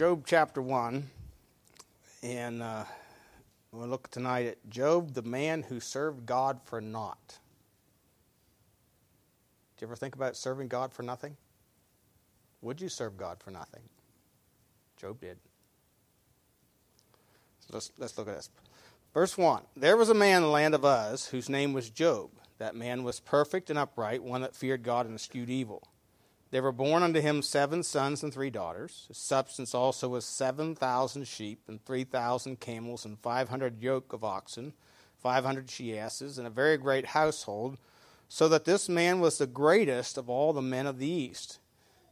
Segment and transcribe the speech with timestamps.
[0.00, 1.10] Job chapter 1,
[2.22, 2.84] and uh,
[3.70, 7.38] we'll look tonight at Job, the man who served God for naught.
[9.76, 11.36] Do you ever think about serving God for nothing?
[12.62, 13.82] Would you serve God for nothing?
[14.98, 15.36] Job did.
[17.58, 18.48] So let's, let's look at this.
[19.12, 22.30] Verse 1 There was a man in the land of Uz whose name was Job.
[22.56, 25.89] That man was perfect and upright, one that feared God and eschewed evil.
[26.50, 29.04] There were born unto him seven sons and three daughters.
[29.06, 34.12] His substance also was seven thousand sheep, and three thousand camels, and five hundred yoke
[34.12, 34.72] of oxen,
[35.16, 37.78] five hundred she asses, and a very great household,
[38.28, 41.60] so that this man was the greatest of all the men of the east.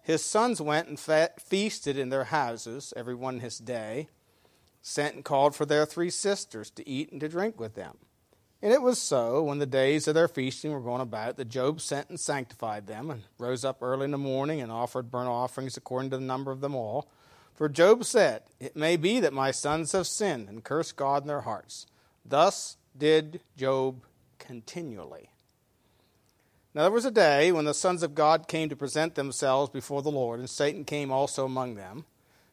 [0.03, 4.09] His sons went and fe- feasted in their houses, every one his day,
[4.81, 7.99] sent and called for their three sisters to eat and to drink with them.
[8.61, 11.81] And it was so, when the days of their feasting were gone about, that Job
[11.81, 15.77] sent and sanctified them, and rose up early in the morning, and offered burnt offerings
[15.77, 17.09] according to the number of them all.
[17.55, 21.29] For Job said, It may be that my sons have sinned, and cursed God in
[21.29, 21.87] their hearts.
[22.25, 24.03] Thus did Job
[24.39, 25.31] continually.
[26.75, 30.03] Now there was a day when the sons of God came to present themselves before
[30.03, 32.05] the Lord, and Satan came also among them.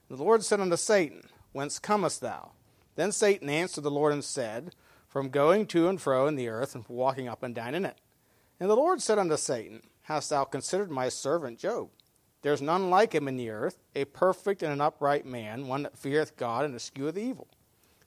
[0.10, 2.52] And the Lord said unto Satan, Whence comest thou?
[2.96, 4.74] Then Satan answered the Lord and said,
[5.16, 7.96] from going to and fro in the earth and walking up and down in it.
[8.60, 11.88] And the Lord said unto Satan, Hast thou considered my servant Job?
[12.42, 15.84] There is none like him in the earth, a perfect and an upright man, one
[15.84, 17.48] that feareth God and escheweth evil.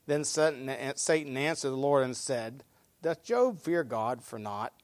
[0.05, 2.63] Then Satan answered the Lord and said,
[3.01, 4.75] Doth Job fear God for naught?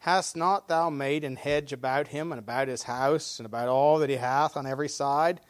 [0.00, 3.98] Hast not thou made an hedge about him and about his house and about all
[4.00, 5.40] that he hath on every side?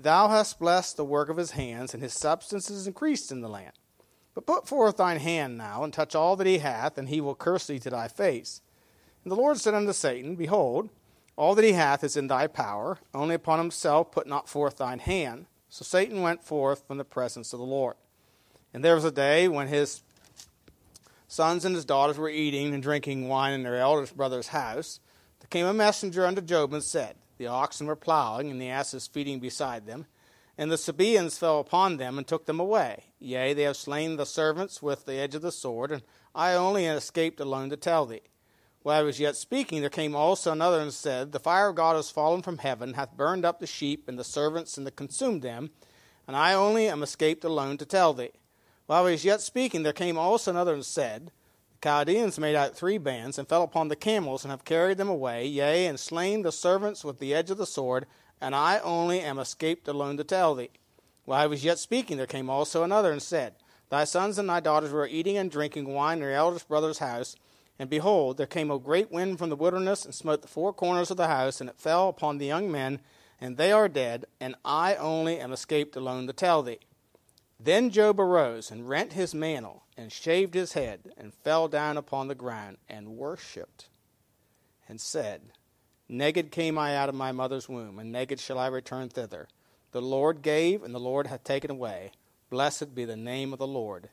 [0.00, 3.48] Thou hast blessed the work of his hands, and his substance is increased in the
[3.48, 3.74] land.
[4.34, 7.34] But put forth thine hand now, and touch all that he hath, and he will
[7.34, 8.60] curse thee to thy face.
[9.24, 10.88] And the Lord said unto Satan, Behold,
[11.36, 14.98] all that he hath is in thy power, only upon himself put not forth thine
[14.98, 15.46] hand.
[15.68, 17.96] So Satan went forth from the presence of the Lord.
[18.72, 20.02] And there was a day when his
[21.28, 25.00] sons and his daughters were eating and drinking wine in their eldest brother's house.
[25.40, 29.06] There came a messenger unto Job and said, The oxen were plowing, and the asses
[29.06, 30.06] feeding beside them
[30.58, 33.04] and the Sabaeans fell upon them and took them away.
[33.18, 36.02] Yea, they have slain the servants with the edge of the sword, and
[36.34, 38.22] I only escaped alone to tell thee.
[38.82, 41.96] While I was yet speaking, there came also another and said, The fire of God
[41.96, 45.70] is fallen from heaven, hath burned up the sheep and the servants, and consumed them,
[46.26, 48.32] and I only am escaped alone to tell thee.
[48.86, 51.30] While I was yet speaking, there came also another and said,
[51.72, 55.10] The Chaldeans made out three bands, and fell upon the camels, and have carried them
[55.10, 58.06] away, yea, and slain the servants with the edge of the sword,
[58.40, 60.70] and I only am escaped alone to tell thee.
[61.24, 63.54] While I was yet speaking, there came also another and said,
[63.90, 67.36] Thy sons and thy daughters were eating and drinking wine in their eldest brother's house.
[67.78, 71.10] And behold, there came a great wind from the wilderness and smote the four corners
[71.10, 73.00] of the house, and it fell upon the young men,
[73.40, 76.78] and they are dead, and I only am escaped alone to tell thee.
[77.58, 82.28] Then Job arose and rent his mantle, and shaved his head, and fell down upon
[82.28, 83.88] the ground, and worshipped,
[84.88, 85.52] and said,
[86.12, 89.46] Naked came I out of my mother's womb, and naked shall I return thither.
[89.92, 92.10] The Lord gave, and the Lord hath taken away.
[92.50, 94.08] Blessed be the name of the Lord.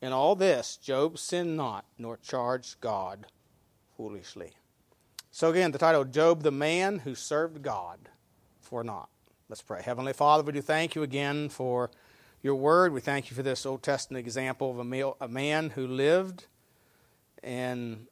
[0.00, 3.26] In all this, Job sinned not, nor charged God
[3.94, 4.52] foolishly.
[5.30, 8.08] So, again, the title Job, the man who served God
[8.62, 9.10] for naught.
[9.50, 9.82] Let's pray.
[9.82, 11.90] Heavenly Father, we do thank you again for
[12.42, 12.94] your word.
[12.94, 16.46] We thank you for this Old Testament example of a, a man who lived
[17.42, 18.06] and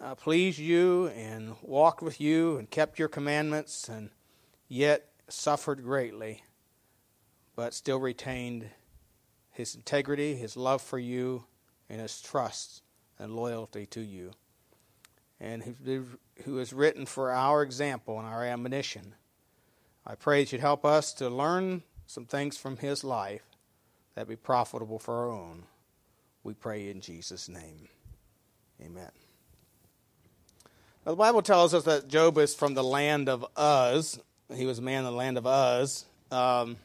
[0.00, 4.10] uh, pleased you and walked with you and kept your commandments and
[4.68, 6.42] yet suffered greatly,
[7.54, 8.68] but still retained
[9.50, 11.44] his integrity, his love for you,
[11.88, 12.82] and his trust
[13.18, 14.32] and loyalty to you.
[15.40, 16.04] And who,
[16.44, 19.14] who is written for our example and our admonition.
[20.06, 23.42] I pray that you'd help us to learn some things from his life
[24.14, 25.64] that be profitable for our own.
[26.42, 27.88] We pray in Jesus' name.
[28.80, 29.10] Amen.
[31.06, 34.18] The Bible tells us that Job is from the land of Uz.
[34.52, 36.04] He was a man in the land of Uz.
[36.32, 36.78] Um,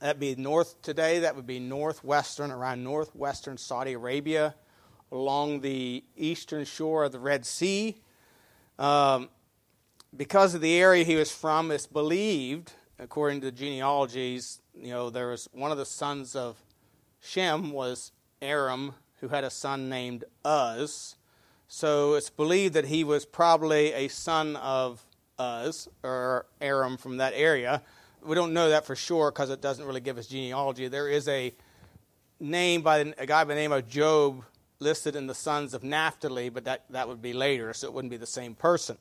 [0.00, 1.18] that'd be north today.
[1.18, 4.54] That would be northwestern, around northwestern Saudi Arabia,
[5.12, 7.98] along the eastern shore of the Red Sea.
[8.78, 9.28] Um,
[10.16, 15.10] because of the area he was from, it's believed, according to the genealogies, you know,
[15.10, 16.56] there was one of the sons of
[17.20, 21.15] Shem was Aram, who had a son named Uz.
[21.68, 25.04] So it's believed that he was probably a son of
[25.40, 27.82] Uz or Aram from that area.
[28.22, 30.88] We don't know that for sure because it doesn't really give us genealogy.
[30.88, 31.54] There is a
[32.38, 34.44] name by a guy by the name of Job
[34.78, 38.10] listed in the sons of Naphtali, but that, that would be later, so it wouldn't
[38.10, 38.98] be the same person.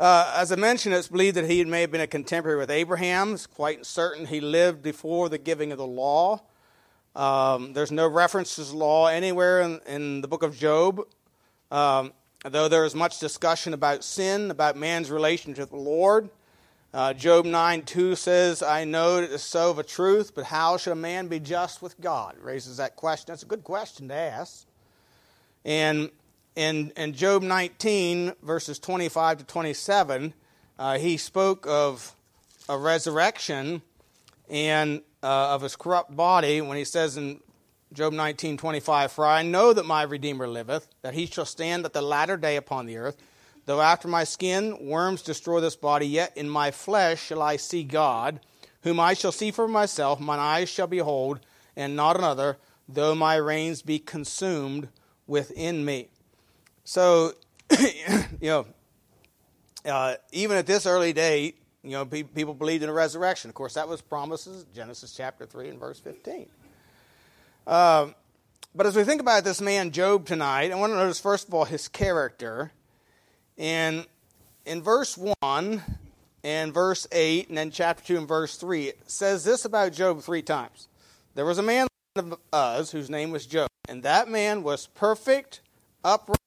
[0.00, 3.34] Uh, as I mentioned, it's believed that he may have been a contemporary with Abraham.
[3.34, 6.40] It's quite certain he lived before the giving of the law.
[7.16, 11.00] Um, there's no reference to law anywhere in, in, the book of Job,
[11.70, 12.12] um,
[12.44, 16.30] though there is much discussion about sin, about man's relationship with the Lord.
[16.94, 20.78] Uh, Job 9 2 says, I know it is so of a truth, but how
[20.78, 22.36] should a man be just with God?
[22.40, 23.26] Raises that question.
[23.28, 24.66] That's a good question to ask.
[25.64, 26.10] And
[26.56, 30.32] in, in Job 19, verses 25 to 27,
[30.78, 32.16] uh, he spoke of
[32.68, 33.82] a resurrection
[34.48, 37.40] and uh, of his corrupt body when he says in
[37.92, 41.92] Job 19, 25, For I know that my Redeemer liveth, that he shall stand at
[41.92, 43.16] the latter day upon the earth.
[43.64, 47.84] Though after my skin worms destroy this body, yet in my flesh shall I see
[47.84, 48.40] God,
[48.82, 50.20] whom I shall see for myself.
[50.20, 51.40] Mine eyes shall behold,
[51.76, 52.58] and not another,
[52.88, 54.88] though my reins be consumed
[55.26, 56.08] within me.
[56.84, 57.32] So,
[57.78, 58.66] you know,
[59.84, 63.48] uh, even at this early date, you know, pe- people believed in a resurrection.
[63.48, 66.46] Of course, that was promises, Genesis chapter 3 and verse 15.
[67.68, 68.14] Um,
[68.74, 71.54] but as we think about this man Job tonight, I want to notice, first of
[71.54, 72.72] all, his character.
[73.58, 74.06] And
[74.64, 75.82] in verse 1
[76.42, 80.22] and verse 8, and then chapter 2 and verse 3, it says this about Job
[80.22, 80.88] three times.
[81.34, 85.60] There was a man of Uz whose name was Job, and that man was perfect,
[86.02, 86.38] upright,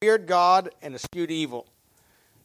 [0.00, 1.66] feared God and eschewed evil.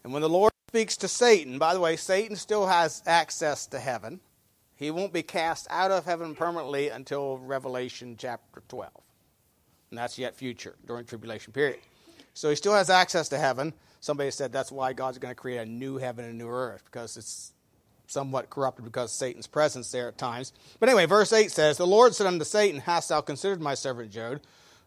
[0.04, 3.78] And when the Lord speaks to Satan, by the way, Satan still has access to
[3.78, 4.20] heaven.
[4.78, 8.92] He won't be cast out of heaven permanently until Revelation chapter 12.
[9.90, 11.80] And that's yet future during tribulation period.
[12.34, 13.74] So he still has access to heaven.
[14.00, 16.84] Somebody said that's why God's going to create a new heaven and a new earth
[16.86, 17.52] because it's
[18.06, 20.54] somewhat corrupted because Satan's presence there at times.
[20.80, 24.12] But anyway, verse 8 says, The Lord said unto Satan, Hast thou considered my servant
[24.12, 24.42] Job?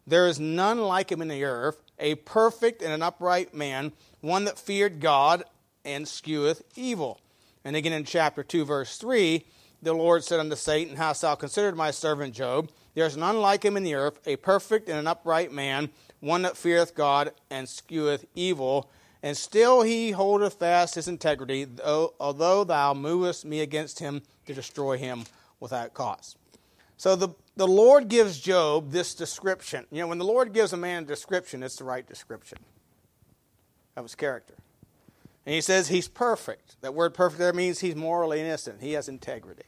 [0.07, 4.45] There is none like him in the earth, a perfect and an upright man, one
[4.45, 5.45] that feared God
[5.85, 7.21] and escheweth evil.
[7.65, 9.45] And again in chapter 2, verse 3,
[9.83, 12.71] the Lord said unto Satan, Hast thou considered my servant Job?
[12.95, 15.91] There is none like him in the earth, a perfect and an upright man,
[16.21, 18.91] one that feareth God and escheweth evil.
[19.23, 24.55] And still he holdeth fast his integrity, though, although thou movest me against him to
[24.55, 25.25] destroy him
[25.61, 26.37] without cause.
[26.97, 29.87] So the, the Lord gives Job this description.
[29.91, 32.59] You know, when the Lord gives a man a description, it's the right description
[33.97, 34.55] of his character.
[35.47, 36.81] And he says he's perfect.
[36.83, 38.83] That word perfect there means he's morally innocent.
[38.83, 39.65] He has integrity.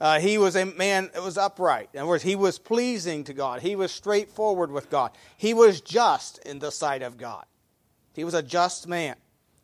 [0.00, 1.88] Uh, he was a man that was upright.
[1.92, 3.62] In other words, he was pleasing to God.
[3.62, 5.10] He was straightforward with God.
[5.36, 7.44] He was just in the sight of God.
[8.14, 9.16] He was a just man.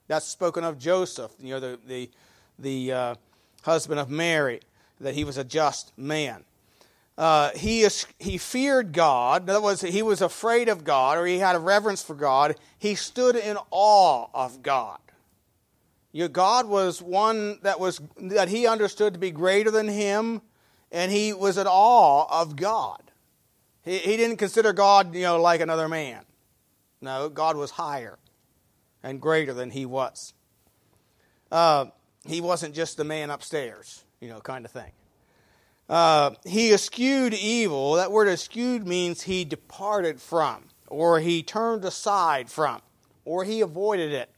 [0.09, 2.11] That's spoken of Joseph, you know, the, the,
[2.59, 3.15] the uh,
[3.63, 4.61] husband of Mary,
[5.01, 6.45] that he was a just man
[7.17, 9.45] uh, he, is, he feared God.
[9.45, 12.57] In other words, he was afraid of God, or he had a reverence for God.
[12.79, 14.99] He stood in awe of God.
[16.15, 20.43] You know, God was one that was that he understood to be greater than him,
[20.93, 23.03] and he was in awe of God.
[23.83, 26.23] He, he didn't consider God, you know, like another man.
[27.01, 28.17] No, God was higher
[29.03, 30.35] and greater than he was.
[31.51, 31.87] Uh,
[32.25, 34.93] he wasn't just the man upstairs, you know, kind of thing.
[35.89, 37.95] Uh, he eschewed evil.
[37.95, 42.83] That word eschewed means he departed from, or he turned aside from,
[43.25, 44.31] or he avoided it.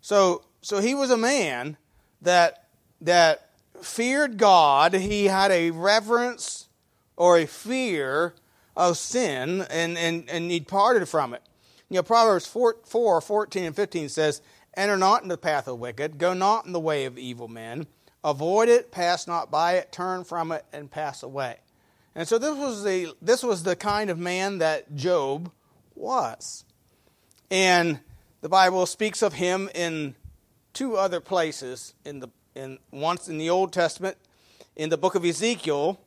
[0.00, 1.76] So, so he was a man
[2.22, 2.64] that
[3.00, 3.50] that
[3.80, 4.94] feared God.
[4.94, 6.68] He had a reverence
[7.16, 8.34] or a fear
[8.76, 11.42] of sin, and and and he departed from it.
[11.90, 14.42] You know, Proverbs 4, 4 14 and 15 says,
[14.76, 17.86] Enter not in the path of wicked, go not in the way of evil men
[18.24, 21.58] Avoid it, pass not by it, turn from it, and pass away.
[22.14, 25.52] And so this was the this was the kind of man that Job
[25.94, 26.64] was.
[27.50, 28.00] And
[28.40, 30.16] the Bible speaks of him in
[30.78, 34.16] two other places in the in once in the Old Testament
[34.76, 35.98] in the book of Ezekiel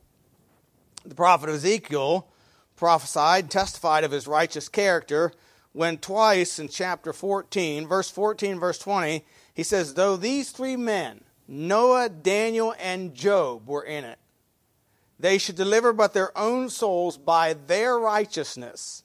[1.04, 2.30] the prophet of Ezekiel
[2.78, 5.34] prophesied testified of his righteous character
[5.74, 11.20] when twice in chapter 14 verse 14 verse 20 he says though these three men
[11.50, 14.20] Noah, Daniel, and Job were in it.
[15.20, 19.04] They should deliver but their own souls by their righteousness,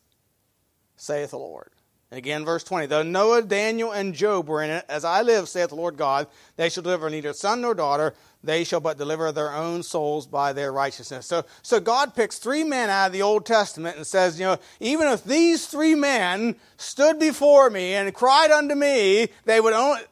[0.95, 1.73] saith the Lord.
[2.13, 2.87] Again, verse 20.
[2.87, 6.29] Though Noah, Daniel, and Job were in it, as I live, saith the Lord God,
[6.57, 10.53] they shall deliver neither son nor daughter, they shall but deliver their own souls by
[10.53, 11.27] their righteousness.
[11.27, 14.59] So, so God picks three men out of the Old Testament and says, you know,
[14.79, 20.03] even if these three men stood before me and cried unto me, they would only,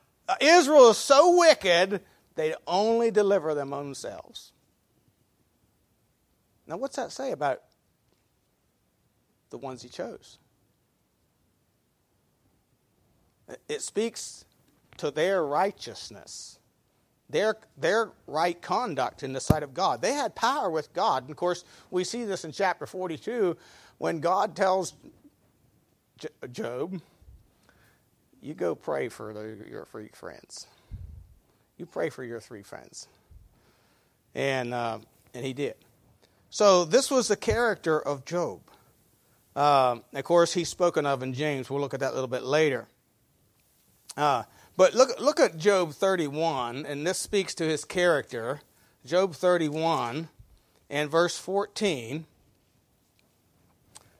[0.40, 2.00] Israel is so wicked
[2.34, 4.52] They'd only deliver them themselves.
[6.66, 7.60] Now, what's that say about
[9.50, 10.38] the ones he chose?
[13.68, 14.44] It speaks
[14.98, 16.58] to their righteousness,
[17.28, 20.02] their, their right conduct in the sight of God.
[20.02, 21.24] They had power with God.
[21.24, 23.56] And of course, we see this in chapter 42
[23.98, 24.94] when God tells
[26.52, 27.00] Job,
[28.40, 30.66] You go pray for the, your three friends.
[31.76, 33.08] You pray for your three friends.
[34.34, 34.98] And, uh,
[35.32, 35.74] and he did.
[36.50, 38.60] So this was the character of Job.
[39.56, 41.70] Uh, of course, he's spoken of in James.
[41.70, 42.86] We'll look at that a little bit later.
[44.16, 44.44] Uh,
[44.76, 48.60] but look, look at Job 31, and this speaks to his character.
[49.04, 50.28] Job 31
[50.90, 52.26] and verse 14.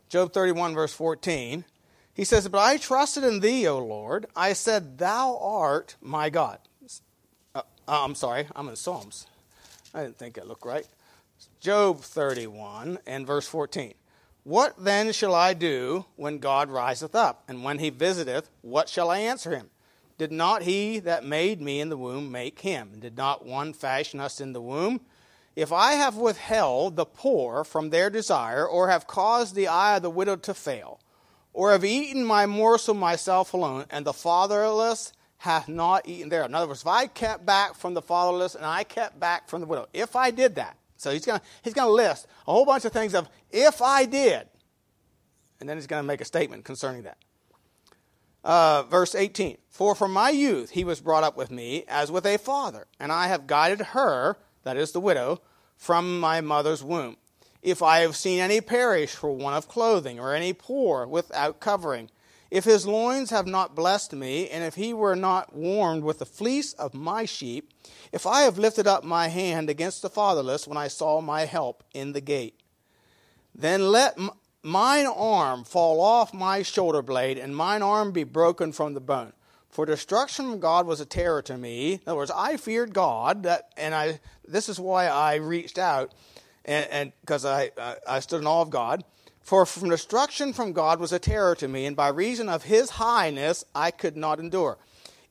[0.08, 1.64] Job 31, verse 14.
[2.12, 4.26] He says, But I trusted in thee, O Lord.
[4.36, 6.58] I said, Thou art my God.
[7.54, 9.26] Uh, uh I'm sorry, I'm in Psalms.
[9.92, 10.86] I didn't think it looked right.
[11.60, 13.94] Job 31 and verse 14.
[14.44, 17.42] What then shall I do when God riseth up?
[17.48, 19.70] And when he visiteth, what shall I answer him?
[20.16, 22.92] Did not he that made me in the womb make him?
[23.00, 25.00] Did not one fashion us in the womb?
[25.56, 30.02] If I have withheld the poor from their desire, or have caused the eye of
[30.02, 31.00] the widow to fail,
[31.52, 36.44] or have eaten my morsel myself alone, and the fatherless hath not eaten there.
[36.44, 39.60] In other words, if I kept back from the fatherless and I kept back from
[39.60, 42.84] the widow, if I did that, so he's going he's to list a whole bunch
[42.84, 44.48] of things of if I did,
[45.60, 47.18] and then he's going to make a statement concerning that.
[48.44, 52.26] Uh, verse 18 For from my youth he was brought up with me as with
[52.26, 55.40] a father, and I have guided her, that is the widow,
[55.76, 57.16] from my mother's womb.
[57.62, 62.10] If I have seen any perish for want of clothing, or any poor without covering,
[62.50, 66.26] if his loins have not blessed me, and if he were not warmed with the
[66.26, 67.72] fleece of my sheep,
[68.12, 71.82] if I have lifted up my hand against the fatherless when I saw my help
[71.94, 72.60] in the gate,
[73.54, 74.18] then let
[74.64, 79.32] mine arm fall off my shoulder blade, and mine arm be broken from the bone.
[79.68, 81.94] For destruction from God was a terror to me.
[81.94, 84.20] In other words, I feared God, that, and I.
[84.46, 86.12] This is why I reached out,
[86.64, 89.04] and because I, I I stood in awe of God.
[89.42, 92.90] For from destruction from God was a terror to me, and by reason of His
[92.90, 94.78] highness I could not endure.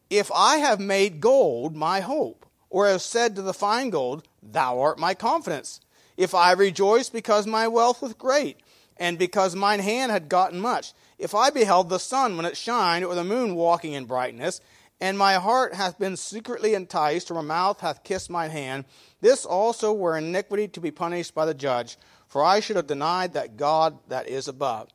[0.10, 4.80] If I have made gold my hope, or have said to the fine gold, Thou
[4.80, 5.80] art my confidence.
[6.18, 8.58] If I rejoice because my wealth was great,
[8.98, 10.94] and because mine hand had gotten much.
[11.18, 14.62] If I beheld the sun when it shined, or the moon walking in brightness,
[15.02, 18.86] and my heart hath been secretly enticed, or my mouth hath kissed mine hand,
[19.22, 21.98] this also were iniquity to be punished by the judge,
[22.28, 24.90] for I should have denied that God that is above.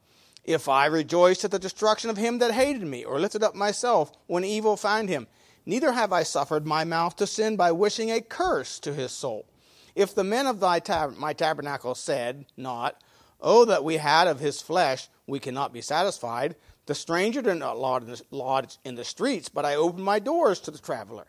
[0.45, 4.13] If I rejoiced at the destruction of him that hated me, or lifted up myself
[4.27, 5.27] when evil found him,
[5.67, 9.45] neither have I suffered my mouth to sin by wishing a curse to his soul.
[9.95, 13.03] If the men of thy tab- my tabernacle said not,
[13.41, 16.57] Oh, that we had of his flesh, we cannot be satisfied.
[16.87, 20.79] The stranger did not lodge in the streets, but I opened my doors to the
[20.79, 21.27] traveler.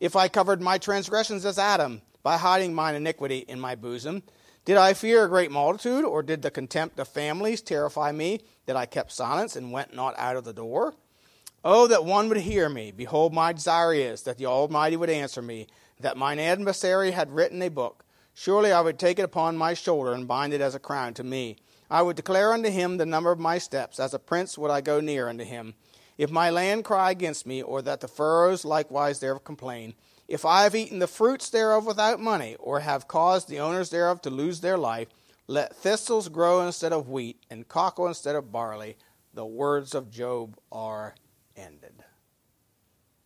[0.00, 4.22] If I covered my transgressions as Adam, by hiding mine iniquity in my bosom,
[4.64, 8.76] did I fear a great multitude, or did the contempt of families terrify me, that
[8.76, 10.94] I kept silence and went not out of the door?
[11.64, 12.90] Oh, that one would hear me.
[12.90, 15.68] Behold, my desire is that the Almighty would answer me,
[16.00, 18.04] that mine adversary had written a book
[18.38, 21.24] Surely I would take it upon my shoulder and bind it as a crown to
[21.24, 21.56] me.
[21.90, 23.98] I would declare unto him the number of my steps.
[23.98, 25.72] As a prince would I go near unto him.
[26.18, 29.94] If my land cry against me, or that the furrows likewise thereof complain,
[30.28, 34.20] if I have eaten the fruits thereof without money, or have caused the owners thereof
[34.20, 35.08] to lose their life,
[35.46, 38.98] let thistles grow instead of wheat, and cockle instead of barley.
[39.32, 41.14] The words of Job are
[41.56, 42.04] ended.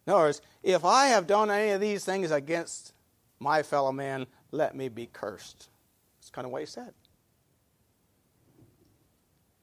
[0.07, 2.93] In other words, if I have done any of these things against
[3.41, 5.69] my fellow man, let me be cursed.
[6.19, 6.93] That's kind of what he said.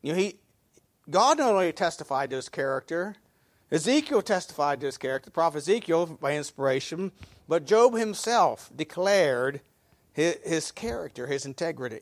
[0.01, 0.35] You know, he,
[1.09, 3.15] God not only testified to his character,
[3.71, 7.11] Ezekiel testified to his character, the prophet Ezekiel by inspiration,
[7.47, 9.61] but Job himself declared
[10.13, 12.01] his, his character, his integrity.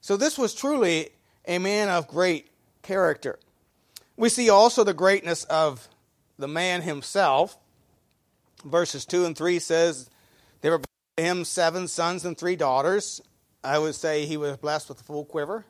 [0.00, 1.10] So this was truly
[1.46, 2.50] a man of great
[2.82, 3.38] character.
[4.16, 5.88] We see also the greatness of
[6.38, 7.58] the man himself.
[8.64, 10.08] Verses 2 and 3 says,
[10.60, 10.80] They were
[11.16, 13.20] him seven sons and three daughters.
[13.64, 15.64] I would say he was blessed with a full quiver.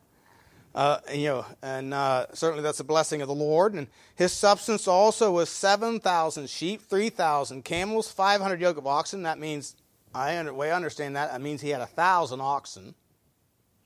[0.74, 3.72] Uh, you know, and uh, certainly that's a blessing of the Lord.
[3.72, 9.22] And his substance also was 7,000 sheep, 3,000 camels, 500 yoke of oxen.
[9.22, 9.74] That means,
[10.14, 12.94] I under, way I understand that, that means he had a 1,000 oxen.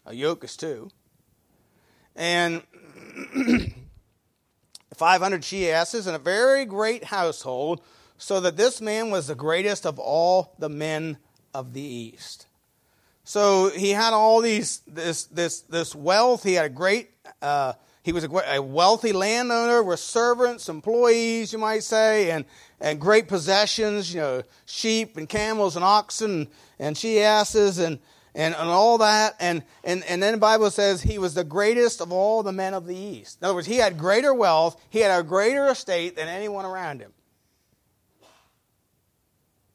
[0.04, 0.90] A yoke is two.
[2.16, 2.62] And
[4.94, 7.82] 500 she asses, and a very great household,
[8.18, 11.18] so that this man was the greatest of all the men
[11.54, 12.46] of the east.
[13.24, 16.42] So he had all these this this this wealth.
[16.42, 17.10] He had a great.
[17.40, 22.46] Uh, he was a, a wealthy landowner with servants, employees, you might say, and,
[22.80, 27.98] and great possessions, you know, sheep and camels and oxen and she asses and,
[28.34, 29.36] and, and all that.
[29.38, 32.72] And, and, and then the Bible says he was the greatest of all the men
[32.72, 33.38] of the East.
[33.40, 37.00] In other words, he had greater wealth, he had a greater estate than anyone around
[37.00, 37.12] him.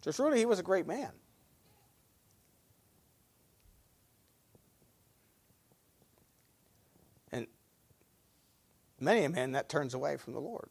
[0.02, 1.12] So truly, he was a great man.
[9.00, 10.70] Many a man that turns away from the Lord.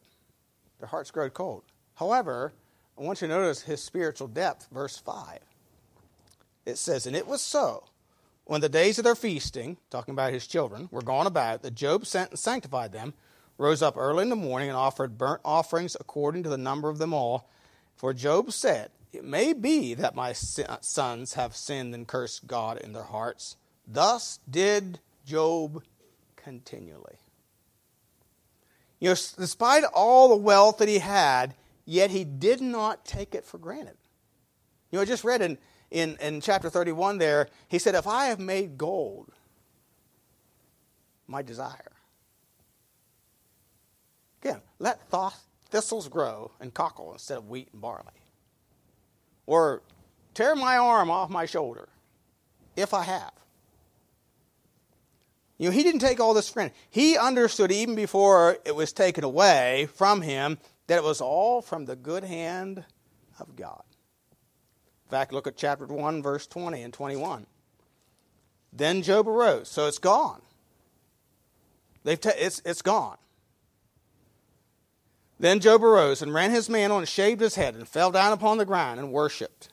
[0.78, 1.62] Their hearts grow cold.
[1.94, 2.52] However,
[2.98, 5.40] I want you to notice his spiritual depth, verse 5
[6.66, 7.84] it says, And it was so,
[8.44, 12.06] when the days of their feasting, talking about his children, were gone about, that Job
[12.06, 13.14] sent and sanctified them,
[13.58, 16.98] rose up early in the morning, and offered burnt offerings according to the number of
[16.98, 17.48] them all.
[17.96, 22.92] For Job said, It may be that my sons have sinned and cursed God in
[22.92, 23.56] their hearts.
[23.86, 25.82] Thus did Job
[26.36, 27.16] continually.
[29.04, 31.52] You know, despite all the wealth that he had,
[31.84, 33.98] yet he did not take it for granted.
[34.90, 35.58] You know, I just read in
[35.90, 39.30] in, in chapter 31 there, he said, If I have made gold
[41.26, 41.92] my desire.
[44.42, 45.02] Again, let
[45.68, 48.24] thistles grow and cockle instead of wheat and barley.
[49.44, 49.82] Or
[50.32, 51.90] tear my arm off my shoulder,
[52.74, 53.32] if I have.
[55.64, 56.76] You know, he didn't take all this for granted.
[56.90, 61.86] He understood even before it was taken away from him that it was all from
[61.86, 62.84] the good hand
[63.40, 63.82] of God.
[65.06, 67.46] In fact, look at chapter 1, verse 20 and 21.
[68.74, 69.70] Then Job arose.
[69.70, 70.42] So it's gone.
[72.02, 73.16] They've ta- it's, it's gone.
[75.40, 78.58] Then Job arose and ran his mantle and shaved his head and fell down upon
[78.58, 79.70] the ground and worshipped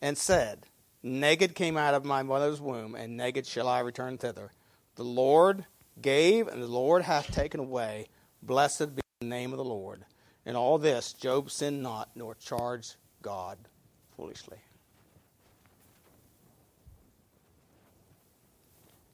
[0.00, 0.66] and said,
[1.02, 4.52] Naked came out of my mother's womb, and naked shall I return thither.
[5.00, 5.64] The Lord
[6.02, 8.08] gave, and the Lord hath taken away.
[8.42, 10.04] Blessed be the name of the Lord.
[10.44, 13.56] In all this Job sinned not, nor charged God
[14.14, 14.58] foolishly.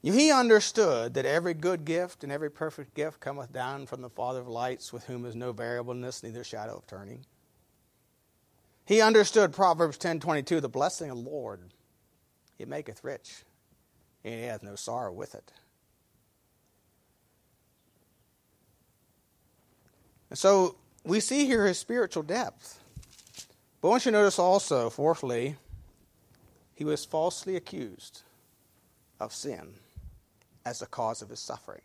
[0.03, 4.41] He understood that every good gift and every perfect gift cometh down from the Father
[4.41, 7.25] of lights, with whom is no variableness, neither shadow of turning.
[8.83, 11.73] He understood Proverbs 10:22, the blessing of the Lord,
[12.59, 13.45] it maketh rich,
[14.25, 15.53] and he hath no sorrow with it.
[20.29, 22.79] And so we see here his spiritual depth.
[23.81, 25.55] But I want you to notice also, fourthly,
[26.75, 28.21] he was falsely accused
[29.19, 29.73] of sin
[30.65, 31.81] as the cause of his suffering.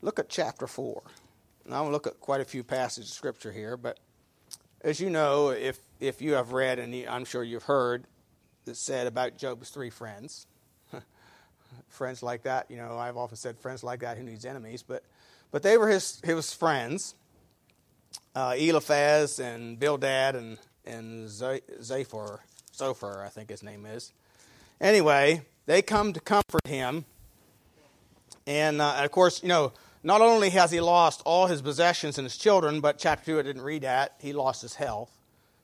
[0.00, 1.02] Look at chapter 4.
[1.66, 3.98] Now, I'm going to look at quite a few passages of scripture here, but
[4.82, 8.04] as you know, if, if you have read, and I'm sure you've heard,
[8.64, 10.46] that said about Job's three friends.
[11.88, 15.02] friends like that, you know, I've often said friends like that who needs enemies, but,
[15.50, 17.14] but they were his, his friends
[18.34, 22.40] uh, Eliphaz and Bildad and and Zophar,
[22.74, 24.12] Zophar, I think his name is.
[24.80, 27.04] Anyway, they come to comfort him,
[28.46, 32.24] and, uh, of course, you know, not only has he lost all his possessions and
[32.24, 34.14] his children, but chapter two I didn't read that.
[34.18, 35.10] He lost his health.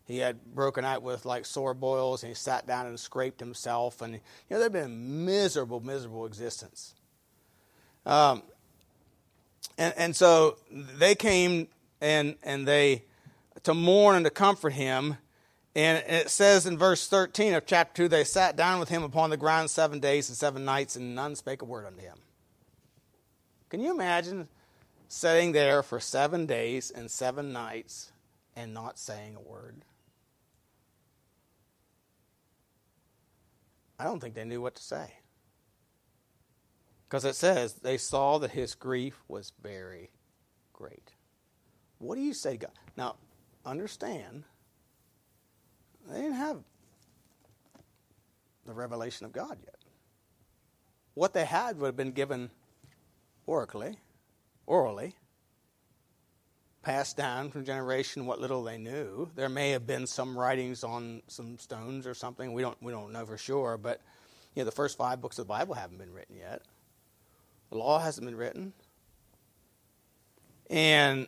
[0.04, 4.02] He had broken out with like sore boils, and he sat down and scraped himself,
[4.02, 4.20] and you
[4.50, 6.94] know they've been a miserable, miserable existence.
[8.04, 8.42] Um,
[9.78, 11.68] and, and so they came
[12.00, 13.04] and, and they
[13.64, 15.16] to mourn and to comfort him.
[15.74, 19.30] And it says in verse 13 of chapter 2 they sat down with him upon
[19.30, 22.18] the ground seven days and seven nights, and none spake a word unto him.
[23.70, 24.46] Can you imagine
[25.08, 28.12] sitting there for seven days and seven nights
[28.54, 29.84] and not saying a word?
[33.98, 35.12] I don't think they knew what to say.
[37.14, 40.10] Because it says they saw that his grief was very
[40.72, 41.12] great.
[41.98, 42.72] What do you say God?
[42.96, 43.14] Now,
[43.64, 44.42] understand,
[46.10, 46.58] they didn't have
[48.66, 49.76] the revelation of God yet.
[51.14, 52.50] What they had would have been given
[53.46, 53.96] orally,
[54.66, 55.14] orally,
[56.82, 59.30] passed down from generation what little they knew.
[59.36, 62.52] There may have been some writings on some stones or something.
[62.52, 64.00] We don't we don't know for sure, but
[64.56, 66.62] you know the first five books of the Bible haven't been written yet.
[67.74, 68.72] The law hasn't been written.
[70.70, 71.26] And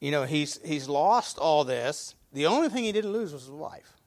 [0.00, 2.14] you know, he's, he's lost all this.
[2.32, 3.98] The only thing he didn't lose was his wife.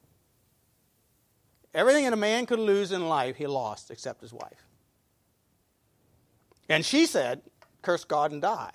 [1.72, 4.66] Everything that a man could lose in life, he lost except his wife.
[6.68, 7.44] And she said,
[7.84, 8.74] Curse God and die.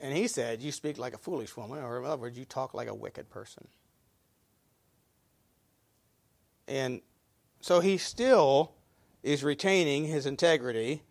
[0.00, 2.72] And he said, You speak like a foolish woman, or in other words, you talk
[2.72, 3.68] like a wicked person.
[6.66, 7.02] And
[7.60, 8.77] so he still
[9.22, 11.02] is retaining his integrity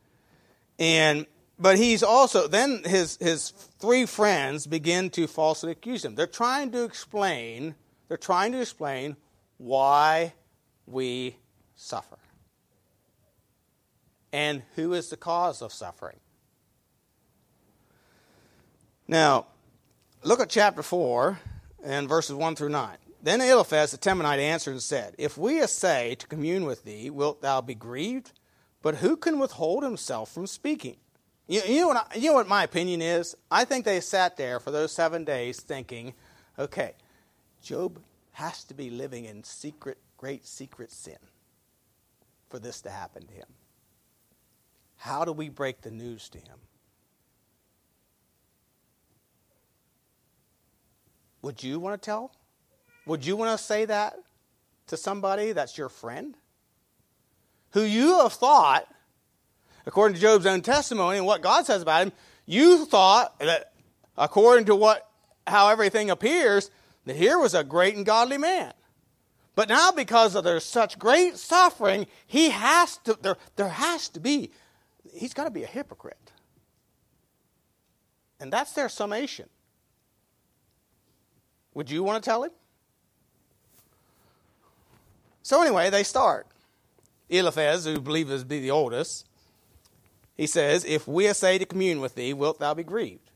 [0.79, 1.25] And
[1.59, 6.15] but he's also then his his three friends begin to falsely accuse him.
[6.15, 7.75] They're trying to explain,
[8.07, 9.15] they're trying to explain
[9.57, 10.33] why
[10.85, 11.37] we
[11.75, 12.17] suffer.
[14.31, 16.19] And who is the cause of suffering?
[19.07, 19.47] Now,
[20.23, 21.39] look at chapter 4
[21.83, 22.97] and verses 1 through 9.
[23.21, 27.41] Then Eliphaz the Temanite answered and said, If we essay to commune with thee, wilt
[27.41, 28.31] thou be grieved?
[28.81, 30.97] But who can withhold himself from speaking?
[31.47, 33.35] You, you, know I, you know what my opinion is?
[33.49, 36.13] I think they sat there for those seven days thinking,
[36.59, 36.93] okay,
[37.61, 37.99] Job
[38.33, 41.17] has to be living in secret, great secret sin
[42.49, 43.47] for this to happen to him.
[44.97, 46.57] How do we break the news to him?
[51.41, 52.31] Would you want to tell?
[53.07, 54.17] Would you want to say that
[54.87, 56.35] to somebody that's your friend?
[57.71, 58.85] Who you have thought,
[59.85, 62.11] according to Job's own testimony and what God says about him,
[62.45, 63.71] you thought that
[64.17, 65.09] according to what
[65.45, 66.69] how everything appears,
[67.05, 68.73] that here was a great and godly man.
[69.55, 74.19] But now because of there's such great suffering, he has to there, there has to
[74.19, 74.51] be
[75.13, 76.33] he's got to be a hypocrite.
[78.39, 79.49] And that's their summation.
[81.73, 82.51] Would you want to tell him?
[85.47, 86.45] So anyway, they start.
[87.29, 89.25] Eliphaz, who believed to be the oldest,
[90.35, 93.31] he says, If we essay to commune with thee, wilt thou be grieved?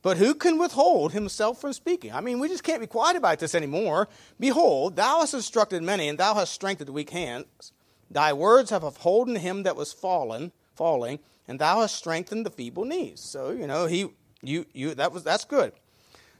[0.00, 2.10] But who can withhold himself from speaking?
[2.10, 4.08] I mean, we just can't be quiet about this anymore.
[4.40, 7.72] Behold, thou hast instructed many, and thou hast strengthened the weak hands.
[8.10, 12.86] Thy words have upholden him that was fallen, falling, and thou hast strengthened the feeble
[12.86, 13.20] knees.
[13.20, 14.08] So, you know, he
[14.40, 15.74] you you that was that's good.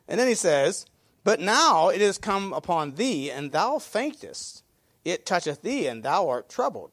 [0.09, 0.87] And then he says,
[1.23, 4.63] but now it is come upon thee, and thou faintest.
[5.05, 6.93] It toucheth thee, and thou art troubled.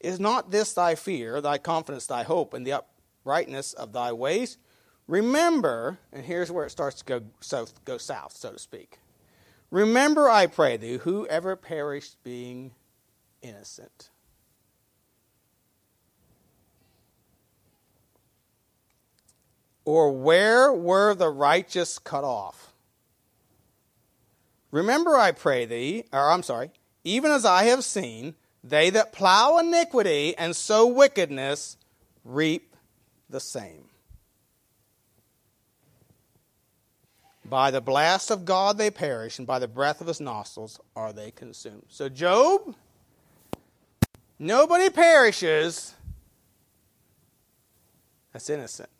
[0.00, 4.58] Is not this thy fear, thy confidence, thy hope, and the uprightness of thy ways?
[5.06, 8.98] Remember, and here's where it starts to go south, go south, so to speak.
[9.70, 12.72] Remember, I pray thee, whoever perished being
[13.42, 14.10] innocent.
[19.84, 22.72] Or where were the righteous cut off?
[24.72, 26.70] Remember, I pray thee, or I'm sorry,
[27.06, 31.76] even as I have seen, they that plow iniquity and sow wickedness
[32.24, 32.74] reap
[33.30, 33.84] the same.
[37.44, 41.12] By the blast of God they perish, and by the breath of his nostrils are
[41.12, 41.84] they consumed.
[41.88, 42.74] So, Job,
[44.40, 45.94] nobody perishes
[48.32, 48.90] that's innocent.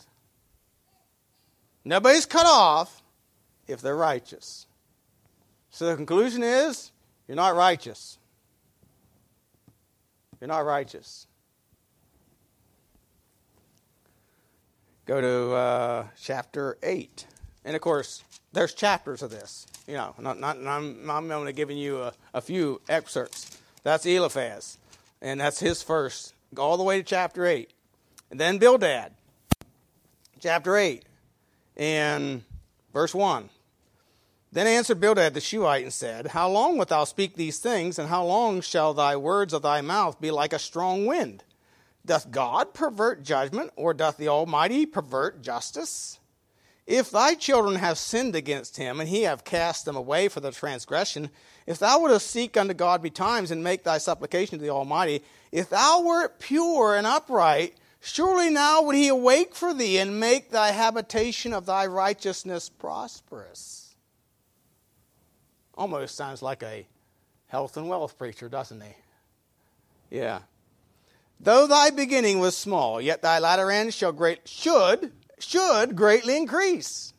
[1.85, 3.03] Nobody's cut off
[3.67, 4.67] if they're righteous.
[5.71, 6.93] So the conclusion is
[7.29, 8.19] you're not righteous.
[10.41, 11.27] You're not righteous.
[15.07, 17.27] Go to uh, chapter 8.
[17.65, 19.67] And of course, there's chapters of this.
[19.87, 23.59] You know, not, not, I'm, I'm only giving you a, a few excerpts.
[23.83, 24.79] That's Eliphaz.
[25.23, 27.71] And that's his first, all the way to chapter 8.
[28.31, 29.13] And then Bildad,
[30.41, 31.05] chapter 8,
[31.77, 32.43] and
[32.93, 33.49] verse 1.
[34.53, 38.09] Then answered Bildad the Shuhite and said, How long wilt thou speak these things, and
[38.09, 41.45] how long shall thy words of thy mouth be like a strong wind?
[42.05, 46.21] Doth God pervert judgment, or doth the Almighty pervert justice?
[46.87, 50.53] If thy children have sinned against him, and he have cast them away for their
[50.53, 51.31] transgression,
[51.67, 55.69] if thou wouldst seek unto God betimes and make thy supplication to the Almighty, if
[55.69, 60.71] thou wert pure and upright, surely now would he awake for thee and make thy
[60.71, 63.86] habitation of thy righteousness prosperous.
[65.77, 66.87] Almost sounds like a
[67.49, 68.95] health and wealth preacher, doesn't he?
[70.11, 70.41] Yeah.
[71.39, 77.13] Though thy beginning was small, yet thy latter end shall great should should greatly increase.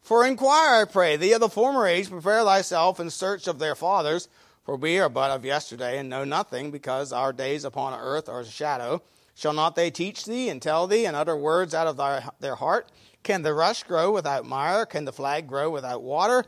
[0.00, 3.74] For inquire, I pray thee, of the former age, prepare thyself in search of their
[3.74, 4.28] fathers,
[4.64, 8.38] for we are but of yesterday and know nothing, because our days upon earth are
[8.38, 9.02] as a shadow.
[9.34, 12.54] Shall not they teach thee and tell thee and utter words out of thy, their
[12.54, 12.88] heart?
[13.24, 14.86] Can the rush grow without mire?
[14.86, 16.44] Can the flag grow without water?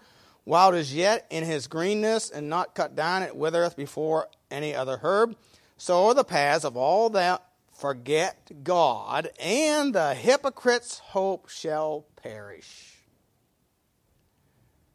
[0.48, 4.74] While it is yet in his greenness and not cut down, it withereth before any
[4.74, 5.36] other herb.
[5.76, 7.44] So are the paths of all that
[7.76, 12.96] forget God, and the hypocrite's hope shall perish.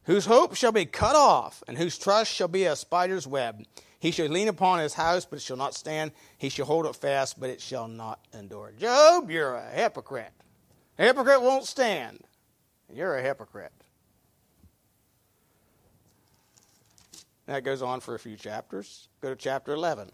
[0.05, 3.63] Whose hope shall be cut off, and whose trust shall be a spider's web.
[3.99, 6.13] He shall lean upon his house, but it shall not stand.
[6.35, 8.73] He shall hold it fast, but it shall not endure.
[8.79, 10.33] Job, you're a hypocrite.
[10.97, 12.21] A hypocrite won't stand.
[12.91, 13.82] You're a hypocrite.
[17.53, 19.09] That goes on for a few chapters.
[19.21, 20.11] Go to chapter 11.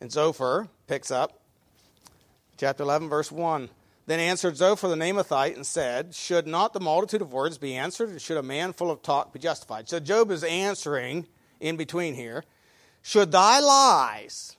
[0.00, 1.38] And Zophar picks up
[2.56, 3.68] Chapter 11, verse 1.
[4.06, 8.08] Then answered Zophar the Naamathite and said, Should not the multitude of words be answered,
[8.08, 9.88] and should a man full of talk be justified?
[9.88, 11.28] So Job is answering
[11.60, 12.42] in between here.
[13.00, 14.56] Should thy lies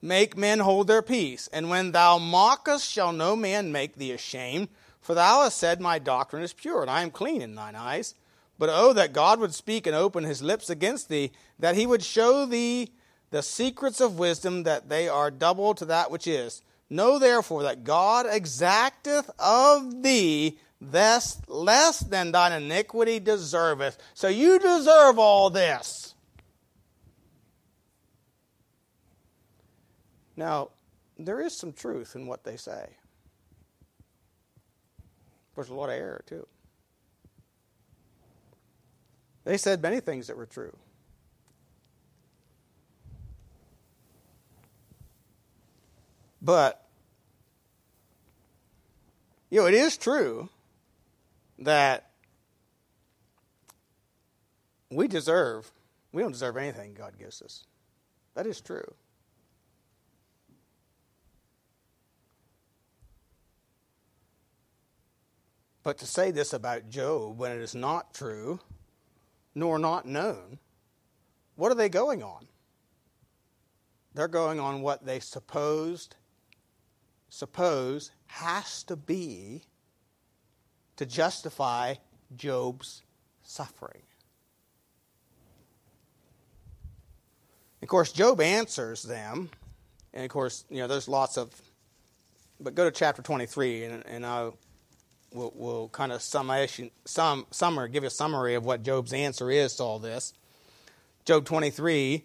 [0.00, 1.48] make men hold their peace?
[1.52, 4.68] And when thou mockest, shall no man make thee ashamed?
[5.00, 8.14] For thou hast said, My doctrine is pure, and I am clean in thine eyes.
[8.64, 12.02] But oh, that God would speak and open his lips against thee, that he would
[12.02, 12.94] show thee
[13.30, 16.62] the secrets of wisdom, that they are double to that which is.
[16.88, 23.98] Know therefore that God exacteth of thee less, less than thine iniquity deserveth.
[24.14, 26.14] So you deserve all this.
[30.36, 30.70] Now,
[31.18, 32.88] there is some truth in what they say.
[35.54, 36.46] There's a lot of error, too.
[39.44, 40.74] They said many things that were true.
[46.40, 46.86] But,
[49.50, 50.48] you know, it is true
[51.58, 52.10] that
[54.90, 55.70] we deserve,
[56.12, 57.64] we don't deserve anything God gives us.
[58.34, 58.94] That is true.
[65.82, 68.60] But to say this about Job when it is not true,
[69.54, 70.58] nor not known,
[71.56, 72.46] what are they going on?
[74.14, 76.16] They're going on what they supposed
[77.34, 79.62] suppose has to be
[80.96, 81.94] to justify
[82.36, 83.02] Job's
[83.42, 84.02] suffering.
[87.82, 89.50] Of course, Job answers them,
[90.14, 91.50] and of course, you know, there's lots of.
[92.60, 94.56] But go to chapter 23, and, and I'll
[95.34, 99.50] we'll, we'll kind of summation, sum, summary, give you a summary of what Job's answer
[99.50, 100.32] is to all this.
[101.24, 102.24] Job 23.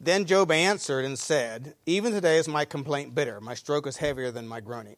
[0.00, 3.40] Then Job answered and said, Even today is my complaint bitter.
[3.40, 4.96] My stroke is heavier than my groaning.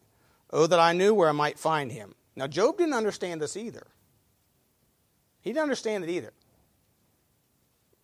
[0.53, 2.15] Oh, that I knew where I might find him.
[2.37, 3.87] Now, Job didn't understand this either.
[5.41, 6.33] He didn't understand it either.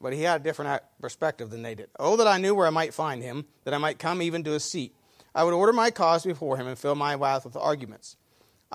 [0.01, 1.89] But he had a different perspective than they did.
[1.99, 4.53] Oh, that I knew where I might find him, that I might come even to
[4.53, 4.95] his seat.
[5.35, 8.17] I would order my cause before him and fill my mouth with arguments.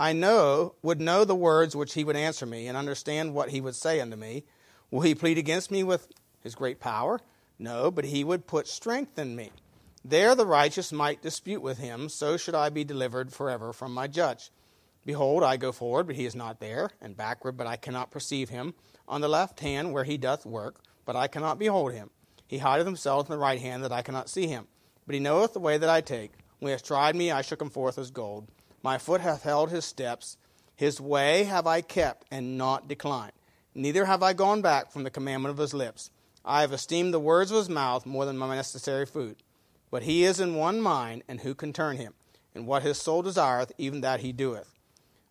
[0.01, 3.61] I know would know the words which he would answer me and understand what he
[3.61, 4.45] would say unto me.
[4.89, 6.07] Will he plead against me with
[6.39, 7.19] his great power?
[7.59, 9.51] No, but he would put strength in me.
[10.03, 14.07] There the righteous might dispute with him, so should I be delivered forever from my
[14.07, 14.49] judge.
[15.05, 18.49] Behold, I go forward, but he is not there, and backward, but I cannot perceive
[18.49, 18.73] him.
[19.07, 22.09] On the left hand, where he doth work, but I cannot behold him.
[22.47, 24.65] He hideth himself in the right hand, that I cannot see him.
[25.05, 26.31] But he knoweth the way that I take.
[26.57, 28.47] When he hath tried me, I shall him forth as gold.
[28.83, 30.37] My foot hath held his steps.
[30.75, 33.33] His way have I kept and not declined.
[33.75, 36.09] Neither have I gone back from the commandment of his lips.
[36.43, 39.37] I have esteemed the words of his mouth more than my necessary food.
[39.91, 42.13] But he is in one mind, and who can turn him?
[42.55, 44.73] And what his soul desireth, even that he doeth.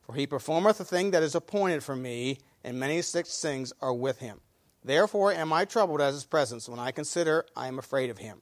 [0.03, 3.93] For he performeth the thing that is appointed for me, and many such things are
[3.93, 4.41] with him.
[4.85, 6.69] Therefore am I troubled at his presence.
[6.69, 8.41] When I consider, I am afraid of him.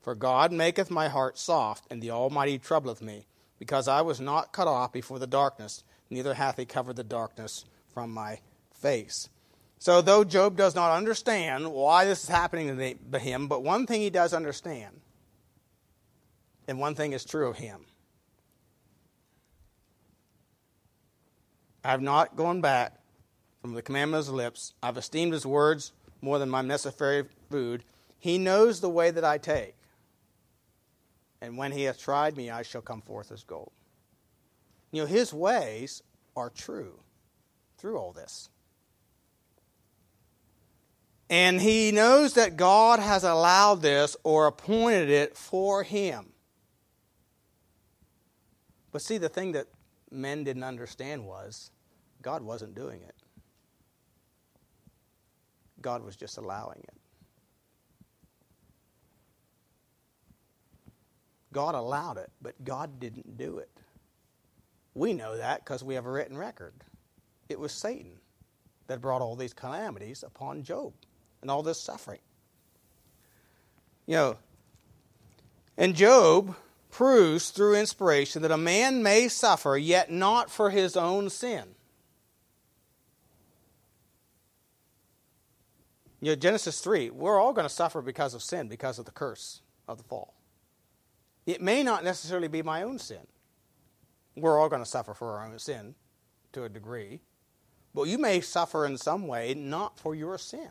[0.00, 3.26] For God maketh my heart soft, and the Almighty troubleth me
[3.58, 7.64] because I was not cut off before the darkness, neither hath he covered the darkness
[7.92, 8.40] from my
[8.72, 9.28] face.
[9.80, 14.00] So, though Job does not understand why this is happening to him, but one thing
[14.00, 15.00] he does understand,
[16.66, 17.86] and one thing is true of him
[21.84, 23.00] I have not gone back
[23.62, 24.74] from the commandment of his lips.
[24.82, 27.84] I've esteemed his words more than my necessary food.
[28.18, 29.74] He knows the way that I take
[31.40, 33.72] and when he hath tried me, I shall come forth as gold.
[34.90, 36.02] You know, his ways
[36.36, 36.98] are true
[37.76, 38.48] through all this.
[41.30, 46.32] And he knows that God has allowed this or appointed it for him.
[48.90, 49.66] But see, the thing that
[50.10, 51.70] men didn't understand was
[52.22, 53.14] God wasn't doing it,
[55.80, 56.97] God was just allowing it.
[61.58, 63.68] God allowed it, but God didn't do it.
[64.94, 66.72] We know that because we have a written record.
[67.48, 68.12] It was Satan
[68.86, 70.92] that brought all these calamities upon Job
[71.42, 72.20] and all this suffering.
[74.06, 74.36] You know,
[75.76, 76.54] and Job
[76.92, 81.64] proves through inspiration that a man may suffer, yet not for his own sin.
[86.20, 89.10] You know, Genesis 3, we're all going to suffer because of sin, because of the
[89.10, 90.37] curse of the fall.
[91.48, 93.26] It may not necessarily be my own sin.
[94.36, 95.94] We're all going to suffer for our own sin
[96.52, 97.20] to a degree.
[97.94, 100.68] But you may suffer in some way not for your sin,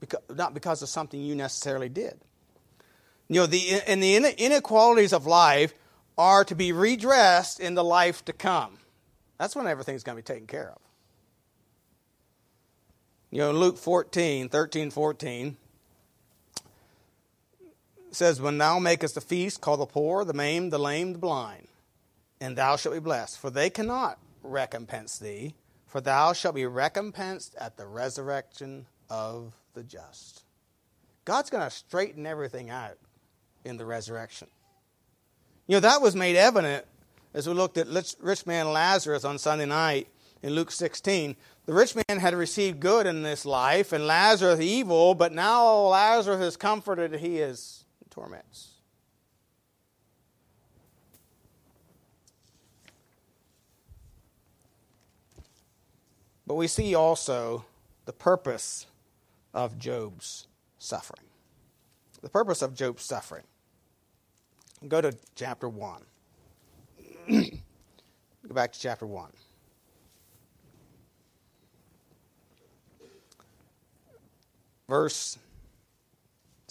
[0.00, 2.18] because, not because of something you necessarily did.
[3.28, 5.74] You know, the, and the inequalities of life
[6.16, 8.78] are to be redressed in the life to come.
[9.36, 10.78] That's when everything's going to be taken care of.
[13.30, 15.58] You know, Luke 14, 13, 14,
[18.16, 21.68] says, When thou makest a feast, call the poor, the maimed, the lame, the blind,
[22.40, 23.38] and thou shalt be blessed.
[23.38, 25.54] For they cannot recompense thee,
[25.86, 30.42] for thou shalt be recompensed at the resurrection of the just.
[31.24, 32.98] God's going to straighten everything out
[33.64, 34.48] in the resurrection.
[35.66, 36.86] You know, that was made evident
[37.34, 37.88] as we looked at
[38.20, 40.08] rich man Lazarus on Sunday night
[40.42, 41.36] in Luke 16.
[41.66, 46.40] The rich man had received good in this life, and Lazarus evil, but now Lazarus
[46.40, 47.85] is comforted, he is
[48.16, 48.70] torments.
[56.46, 57.66] But we see also
[58.06, 58.86] the purpose
[59.52, 60.46] of Job's
[60.78, 61.26] suffering.
[62.22, 63.42] The purpose of Job's suffering.
[64.88, 66.02] Go to chapter 1.
[67.28, 69.30] Go back to chapter 1.
[74.88, 75.36] Verse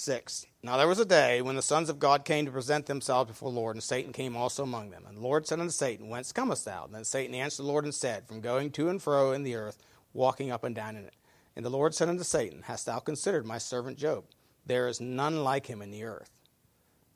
[0.05, 0.45] 6.
[0.61, 3.51] Now there was a day when the sons of God came to present themselves before
[3.51, 5.03] the Lord, and Satan came also among them.
[5.07, 6.85] And the Lord said unto Satan, Whence comest thou?
[6.85, 9.55] And then Satan answered the Lord and said, From going to and fro in the
[9.55, 9.81] earth,
[10.13, 11.15] walking up and down in it.
[11.55, 14.25] And the Lord said unto Satan, Hast thou considered my servant Job?
[14.65, 16.29] There is none like him in the earth,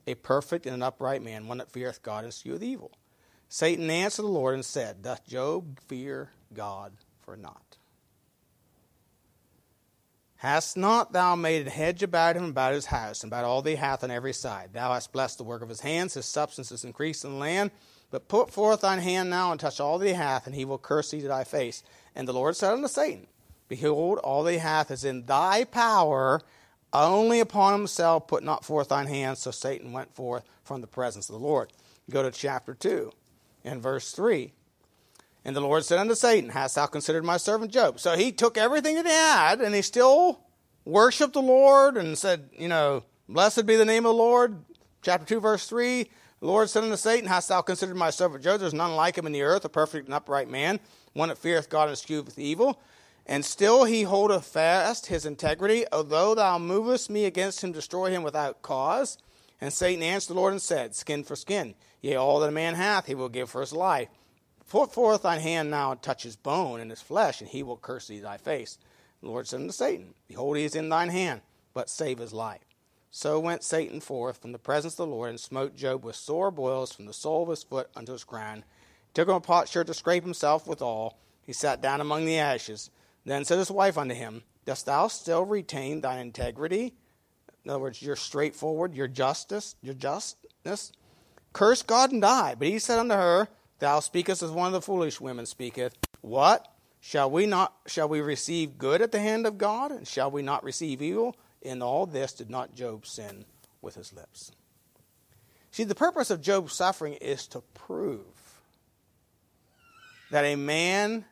[0.08, 2.92] a perfect and an upright man, one that feareth God and escheweth evil.
[3.50, 7.69] Satan answered the Lord and said, Doth Job fear God for naught?
[10.40, 13.70] Hast not thou made a hedge about him, about his house, and about all that
[13.70, 14.70] he hath on every side?
[14.72, 17.72] Thou hast blessed the work of his hands, his substance is increased in the land.
[18.10, 20.78] But put forth thine hand now and touch all that he hath, and he will
[20.78, 21.84] curse thee to thy face.
[22.16, 23.28] And the Lord said unto Satan,
[23.68, 26.42] Behold, all that he hath is in thy power,
[26.94, 29.38] only upon himself put not forth thine hand.
[29.38, 31.74] So Satan went forth from the presence of the Lord.
[32.10, 33.12] Go to chapter 2
[33.66, 34.54] and verse 3.
[35.46, 38.00] And the Lord said unto Satan, Hast thou considered my servant Job?
[38.00, 40.42] So he took everything that he had and he still
[40.86, 44.58] worshiped the Lord and said, You know, blessed be the name of the Lord.
[45.02, 46.10] Chapter 2, verse 3.
[46.40, 48.60] The Lord said unto Satan, Hast thou considered my servant Job?
[48.60, 50.80] There's none like him in the earth, a perfect and upright man,
[51.14, 52.82] one that feareth God and escheweth evil.
[53.26, 58.24] And still he holdeth fast his integrity, although thou movest me against him, destroy him
[58.24, 59.18] without cause.
[59.62, 62.76] And Satan answered the Lord and said, Skin for skin, yea, all that a man
[62.76, 64.08] hath he will give for his life.
[64.70, 67.78] Put forth thine hand now and touch his bone and his flesh, and he will
[67.78, 68.78] curse thee thy face.
[69.22, 71.42] The Lord said unto Satan, Behold, he is in thine hand,
[71.74, 72.62] but save his life.
[73.10, 76.52] So went Satan forth from the presence of the Lord and smote Job with sore
[76.52, 78.64] boils from the sole of his foot unto his ground.
[79.08, 81.18] He took him a potsherd to scrape himself withal.
[81.42, 82.92] He sat down among the ashes.
[83.26, 86.94] Then said his wife unto him, Dost thou still retain thine integrity?
[87.66, 90.92] In other words, your straightforward, your justice, your justness.
[91.54, 92.54] Curse God and die.
[92.54, 93.50] But he said unto her,
[93.80, 95.98] Thou speakest as one of the foolish women speaketh.
[96.22, 96.68] What?
[97.02, 99.92] Shall we not shall we receive good at the hand of God?
[99.92, 101.36] And shall we not receive evil?
[101.62, 103.46] In all this did not Job sin
[103.82, 104.52] with his lips.
[105.72, 108.26] See, the purpose of Job's suffering is to prove
[110.32, 111.26] that a man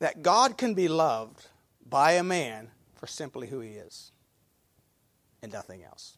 [0.00, 1.46] that God can be loved
[1.88, 4.10] by a man for simply who he is
[5.42, 6.16] and nothing else.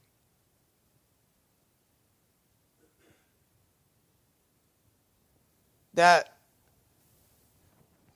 [5.95, 6.33] That,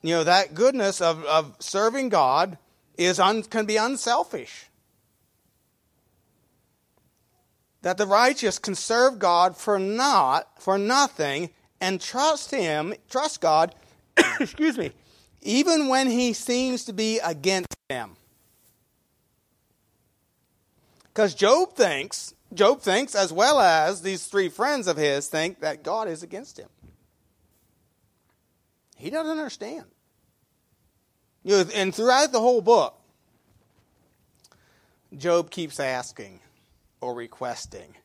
[0.01, 2.57] you know, that goodness of, of serving God
[2.97, 4.65] is un, can be unselfish.
[7.83, 13.75] That the righteous can serve God for not for nothing and trust him, trust God,
[14.39, 14.91] excuse me,
[15.41, 18.17] even when he seems to be against them.
[21.03, 25.83] Because Job thinks, Job thinks, as well as these three friends of his think that
[25.83, 26.69] God is against him.
[28.97, 29.85] He doesn't understand.
[31.43, 32.99] You know, and throughout the whole book,
[35.15, 36.41] Job keeps asking
[36.99, 37.95] or requesting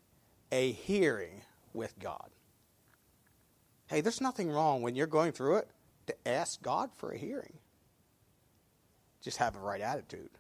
[0.53, 2.29] a hearing with God.
[3.89, 5.69] Hey, there's nothing wrong when you're going through it
[6.07, 7.55] to ask God for a hearing.
[9.23, 10.31] Just have the right attitude.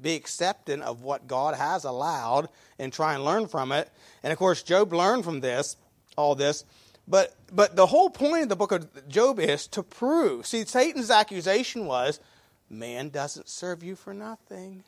[0.00, 2.48] Be accepting of what God has allowed
[2.78, 3.90] and try and learn from it.
[4.22, 5.76] And of course, Job learned from this,
[6.16, 6.64] all this.
[7.08, 10.46] But but the whole point of the book of Job is to prove.
[10.46, 12.20] See, Satan's accusation was,
[12.68, 14.84] man doesn't serve you for nothing.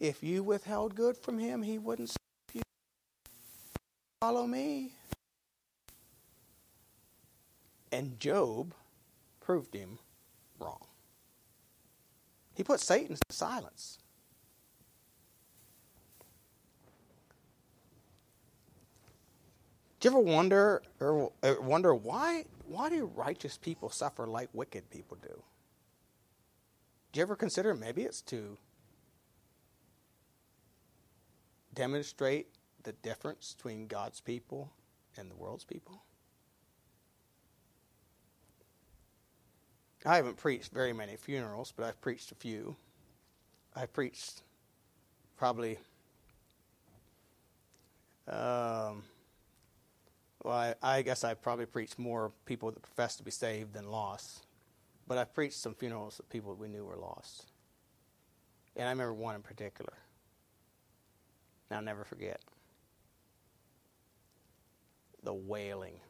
[0.00, 2.62] If you withheld good from him, he wouldn't serve you.
[4.22, 4.92] Follow me.
[7.92, 8.72] And Job
[9.40, 9.98] proved him
[10.58, 10.86] wrong.
[12.54, 13.98] He put Satan to silence.
[20.00, 25.16] Do you ever wonder or wonder why why do righteous people suffer like wicked people
[25.20, 25.42] do?
[27.12, 28.58] Do you ever consider maybe it's to
[31.74, 32.48] demonstrate
[32.82, 34.70] the difference between God's people
[35.16, 36.02] and the world's people?
[40.04, 42.76] I haven't preached very many funerals, but I've preached a few.
[43.74, 44.42] I've preached
[45.36, 45.78] probably,
[48.28, 49.02] um,
[50.44, 53.90] well, I, I guess I've probably preached more people that profess to be saved than
[53.90, 54.46] lost.
[55.06, 57.46] But I've preached some funerals of people that we knew were lost.
[58.76, 59.94] And I remember one in particular.
[61.70, 62.40] And I'll never forget
[65.22, 66.00] the wailing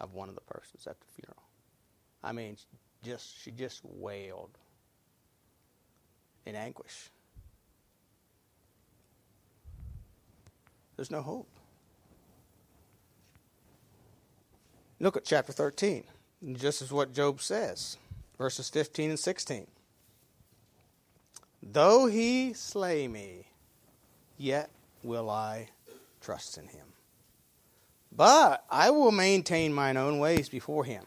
[0.00, 1.42] of one of the persons at the funeral.
[2.22, 2.56] I mean,
[3.02, 4.58] just she just wailed
[6.46, 7.10] in anguish.
[10.96, 11.48] There's no hope.
[15.00, 16.04] Look at chapter 13.
[16.54, 17.96] Just as what Job says,
[18.38, 19.66] verses 15 and 16.
[21.62, 23.46] Though he slay me,
[24.36, 24.70] yet
[25.02, 25.68] will I
[26.20, 26.86] trust in him.
[28.14, 31.04] But I will maintain mine own ways before him.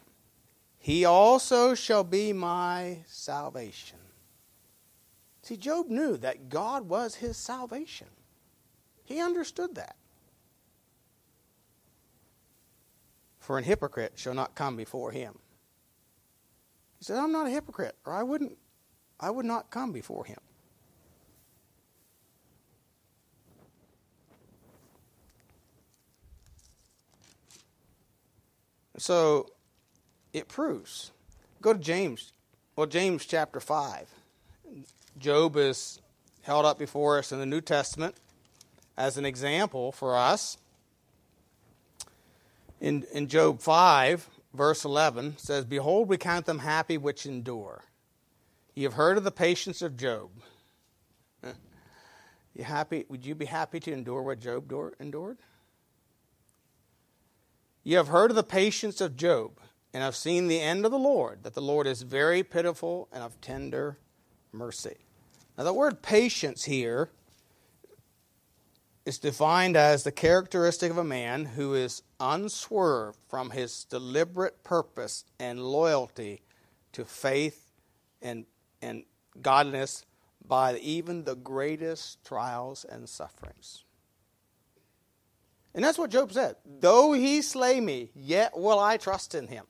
[0.78, 3.98] He also shall be my salvation.
[5.42, 8.08] See, Job knew that God was his salvation.
[9.04, 9.96] He understood that.
[13.48, 15.38] For an hypocrite shall not come before him.
[16.98, 18.58] He said, I'm not a hypocrite, or I wouldn't
[19.18, 20.36] I would not come before him.
[28.98, 29.46] So
[30.34, 31.12] it proves.
[31.62, 32.34] Go to James.
[32.76, 34.10] Well, James chapter 5.
[35.16, 36.02] Job is
[36.42, 38.14] held up before us in the New Testament
[38.98, 40.58] as an example for us.
[42.80, 47.84] In, in Job 5, verse 11, says, Behold, we count them happy which endure.
[48.74, 50.30] You have heard of the patience of Job.
[52.54, 53.04] You happy?
[53.08, 55.38] Would you be happy to endure what Job endured?
[57.84, 59.60] You have heard of the patience of Job,
[59.94, 63.22] and have seen the end of the Lord, that the Lord is very pitiful and
[63.22, 63.98] of tender
[64.52, 64.96] mercy.
[65.56, 67.10] Now, the word patience here
[69.08, 75.24] is defined as the characteristic of a man who is unswerved from his deliberate purpose
[75.40, 76.42] and loyalty
[76.92, 77.72] to faith
[78.20, 78.44] and,
[78.82, 79.04] and
[79.40, 80.04] godliness
[80.46, 83.84] by even the greatest trials and sufferings.
[85.74, 86.56] And that's what Job said.
[86.66, 89.64] Though he slay me, yet will I trust in him.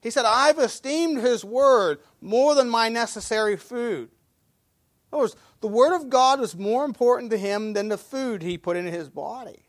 [0.00, 4.08] He said, I've esteemed his word more than my necessary food.
[4.08, 8.42] In other words, the word of God was more important to him than the food
[8.42, 9.62] he put in his body.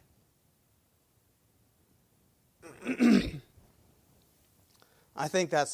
[5.16, 5.68] I think that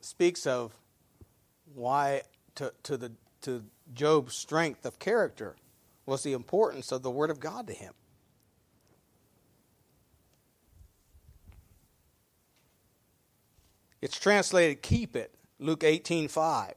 [0.00, 0.72] speaks of
[1.74, 2.22] why
[2.56, 3.12] to, to, the,
[3.42, 3.62] to
[3.94, 5.56] Job's strength of character
[6.06, 7.92] was the importance of the word of God to him.
[14.00, 16.74] It's translated keep it, Luke 18 5.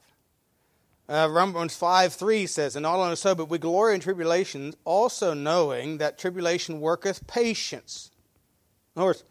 [1.11, 5.33] Uh, Romans 5 3 says, And all on so, but we glory in tribulations, also
[5.33, 8.11] knowing that tribulation worketh patience.
[8.95, 9.25] In other words,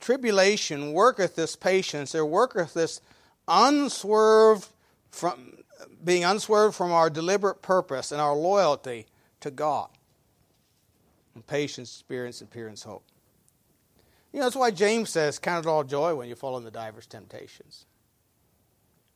[0.00, 3.00] tribulation worketh this patience, there worketh this
[3.46, 4.66] unswerved
[5.12, 5.58] from
[6.02, 9.06] being unswerved from our deliberate purpose and our loyalty
[9.38, 9.88] to God.
[11.36, 13.04] And patience, experience, appearance, hope.
[14.32, 16.70] You know, that's why James says, Count it all joy when you fall in the
[16.72, 17.86] divers temptations.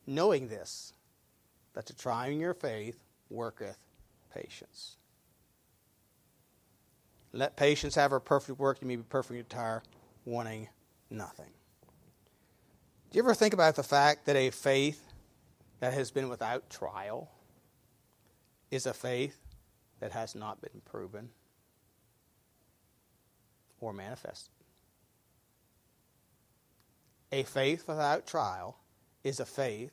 [0.07, 0.93] Knowing this,
[1.73, 2.99] that the trying your faith
[3.29, 3.77] worketh
[4.33, 4.97] patience.
[7.33, 9.83] Let patience have her perfect work, you may be perfect and entire,
[10.25, 10.67] wanting
[11.09, 11.51] nothing.
[13.11, 15.05] Do you ever think about the fact that a faith
[15.79, 17.29] that has been without trial
[18.69, 19.37] is a faith
[19.99, 21.29] that has not been proven
[23.79, 24.51] or manifested?
[27.33, 28.77] A faith without trial
[29.23, 29.91] is a faith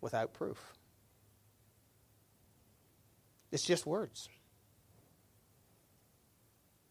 [0.00, 0.72] without proof.
[3.52, 4.28] It's just words.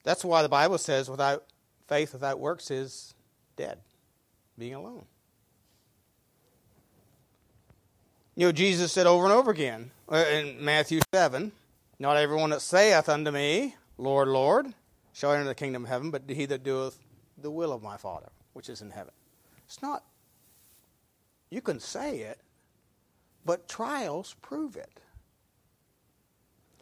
[0.04, 1.44] That's why the Bible says without
[1.88, 3.14] faith without works is
[3.58, 3.80] dead,
[4.58, 5.06] being alone.
[8.36, 11.52] You know, Jesus said over and over again uh, in Matthew 7
[12.00, 14.74] Not everyone that saith unto me, Lord, Lord,
[15.14, 16.98] shall enter the kingdom of heaven, but he that doeth
[17.38, 19.14] the will of my Father, which is in heaven.
[19.66, 20.04] It's not,
[21.50, 22.40] you can say it,
[23.46, 25.02] but trials prove it.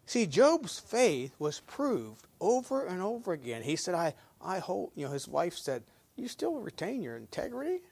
[0.10, 3.62] See, Job's faith was proved over and over again.
[3.62, 5.84] He said, I I hope, you know, his wife said,
[6.16, 7.84] You still retain your integrity?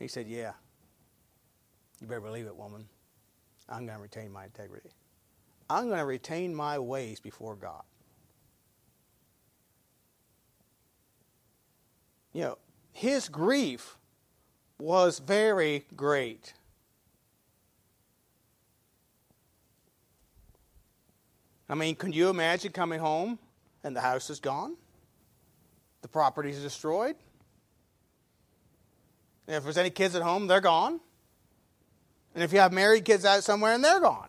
[0.00, 0.54] He said, Yeah.
[2.00, 2.84] You better believe it, woman.
[3.68, 4.90] I'm going to retain my integrity.
[5.70, 7.84] I'm going to retain my ways before God.
[12.32, 12.58] You know,
[12.90, 13.98] his grief
[14.80, 16.54] was very great.
[21.68, 23.38] I mean, can you imagine coming home
[23.84, 24.76] and the house is gone?
[26.02, 27.16] The property is destroyed?
[29.46, 31.00] And if there's any kids at home, they're gone.
[32.34, 34.28] And if you have married kids out somewhere and they're gone.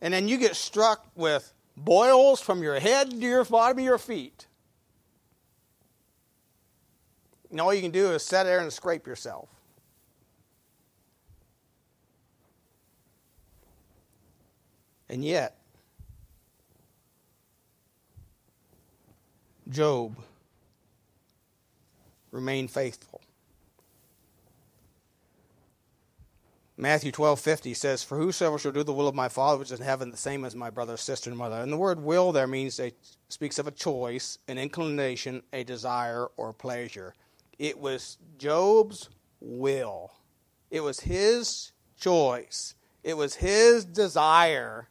[0.00, 3.98] And then you get struck with boils from your head to your bottom of your
[3.98, 4.46] feet.
[7.50, 9.48] And all you can do is sit there and scrape yourself.
[15.10, 15.58] And yet,
[19.68, 20.16] Job
[22.30, 23.20] remained faithful.
[26.76, 29.84] Matthew 12:50 says, "For whosoever shall do the will of my Father which is in
[29.84, 32.78] heaven, the same as my brother, sister, and mother." And the word "will" there means
[32.78, 32.96] it
[33.28, 37.16] speaks of a choice, an inclination, a desire, or pleasure.
[37.58, 39.08] It was Job's
[39.40, 40.12] will.
[40.70, 42.76] It was his choice.
[43.02, 44.88] It was his desire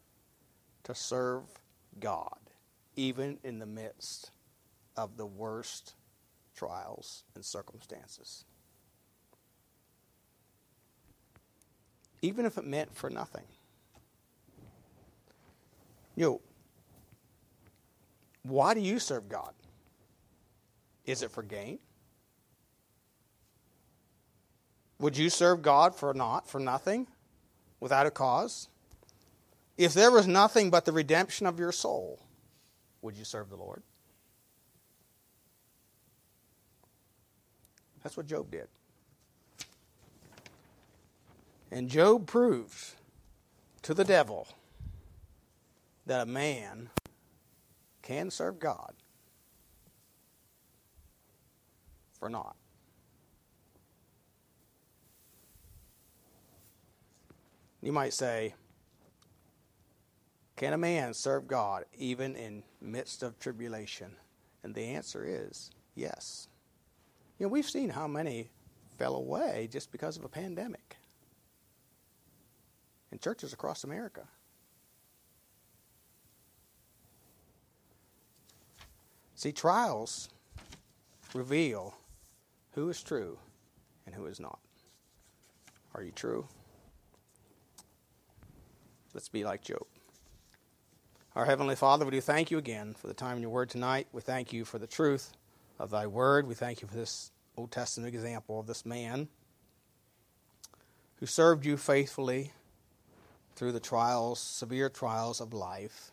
[0.89, 1.43] to serve
[1.99, 2.39] God,
[2.95, 4.31] even in the midst
[4.97, 5.93] of the worst
[6.55, 8.43] trials and circumstances.
[12.23, 13.43] Even if it meant for nothing.
[16.15, 16.41] You know,
[18.41, 19.53] why do you serve God?
[21.05, 21.77] Is it for gain?
[24.99, 27.05] Would you serve God for not, for nothing,
[27.79, 28.69] without a cause?
[29.79, 32.19] If there was nothing but the redemption of your soul,
[33.01, 33.81] would you serve the Lord?
[38.03, 38.67] That's what Job did.
[41.71, 42.91] And Job proved
[43.83, 44.49] to the devil
[46.05, 46.89] that a man
[48.01, 48.91] can serve God
[52.19, 52.57] for naught.
[57.81, 58.55] You might say,
[60.59, 64.11] Can a man serve God even in midst of tribulation?
[64.61, 66.49] And the answer is yes.
[67.37, 68.49] You know, we've seen how many
[68.97, 70.97] fell away just because of a pandemic
[73.09, 74.27] in churches across America.
[79.35, 80.27] See, trials
[81.33, 81.95] reveal
[82.73, 83.39] who is true
[84.05, 84.59] and who is not.
[85.95, 86.49] Are you true?
[89.13, 89.87] Let's be like Job.
[91.39, 94.09] Our Heavenly Father, we do thank you again for the time in your word tonight.
[94.11, 95.31] We thank you for the truth
[95.79, 96.45] of thy word.
[96.45, 99.29] We thank you for this Old Testament example of this man
[101.15, 102.51] who served you faithfully
[103.55, 106.11] through the trials, severe trials of life.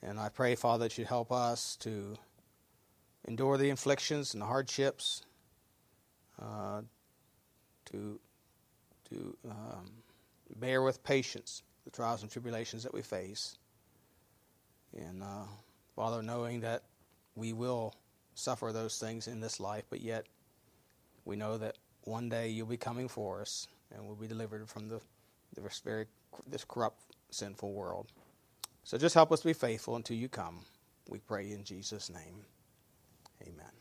[0.00, 2.14] And I pray, Father, that you help us to
[3.26, 5.24] endure the inflictions and the hardships,
[6.40, 6.82] uh,
[7.86, 8.20] to,
[9.08, 9.90] to um,
[10.54, 13.58] bear with patience the trials and tribulations that we face.
[14.96, 15.44] And uh,
[15.94, 16.82] Father, knowing that
[17.34, 17.94] we will
[18.34, 20.26] suffer those things in this life, but yet
[21.24, 24.88] we know that one day you'll be coming for us and we'll be delivered from
[24.88, 25.00] the,
[25.54, 26.06] this very
[26.46, 28.06] this corrupt, sinful world.
[28.84, 30.60] So just help us be faithful until you come.
[31.08, 32.44] We pray in Jesus' name.
[33.42, 33.79] Amen.